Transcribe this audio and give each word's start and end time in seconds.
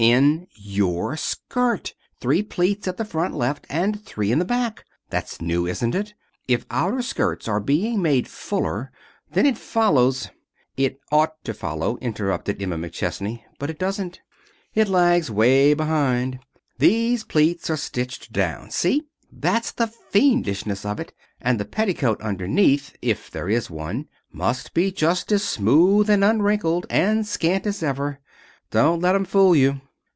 In 0.03 0.47
your 0.55 1.15
skirt. 1.15 1.93
Three 2.19 2.41
plaits 2.41 2.87
at 2.87 2.97
the 2.97 3.05
front 3.05 3.35
left, 3.35 3.67
and 3.69 4.03
three 4.03 4.31
in 4.31 4.39
the 4.39 4.45
back. 4.45 4.83
That's 5.11 5.39
new, 5.39 5.67
isn't 5.67 5.93
it? 5.93 6.15
If 6.47 6.65
outer 6.71 7.03
skirts 7.03 7.47
are 7.47 7.59
being 7.59 8.01
made 8.01 8.27
fuller, 8.27 8.91
then 9.33 9.45
it 9.45 9.59
follows" 9.59 10.31
"It 10.75 10.99
ought 11.11 11.43
to 11.43 11.53
follow," 11.53 11.97
interrupted 11.97 12.59
Emma 12.59 12.79
McChesney, 12.79 13.43
"but 13.59 13.69
it 13.69 13.77
doesn't. 13.77 14.21
It 14.73 14.87
lags 14.87 15.29
way 15.29 15.75
behind. 15.75 16.39
These 16.79 17.23
plaits 17.23 17.69
are 17.69 17.77
stitched 17.77 18.33
down. 18.33 18.71
See? 18.71 19.03
That's 19.31 19.71
the 19.71 19.85
fiendishness 19.85 20.83
of 20.83 20.99
it. 20.99 21.13
And 21.39 21.59
the 21.59 21.65
petticoat 21.65 22.19
underneath 22.23 22.95
if 23.03 23.29
there 23.29 23.49
is 23.49 23.69
one 23.69 24.07
must 24.33 24.73
be 24.73 24.91
just 24.91 25.31
as 25.31 25.43
smooth, 25.43 26.09
and 26.09 26.23
unwrinkled, 26.23 26.87
and 26.89 27.23
scant 27.27 27.67
as 27.67 27.83
ever. 27.83 28.19
Don't 28.71 28.99
let 28.99 29.13
'em 29.13 29.25
fool 29.25 29.55
you." 29.55 29.79